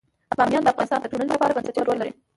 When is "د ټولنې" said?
1.01-1.31